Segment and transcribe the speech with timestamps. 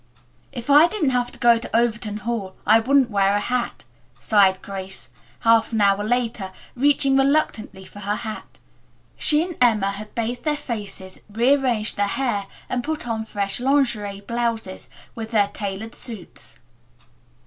[0.51, 3.83] "If I didn't have to go on to Overton Hall I wouldn't wear a hat,"
[4.19, 5.09] sighed Grace,
[5.41, 8.57] half an hour later, reaching reluctantly for her hat.
[9.15, 14.21] She and Emma had bathed their faces, rearranged their hair, and put on fresh lingerie
[14.21, 16.55] blouses with their tailored suits.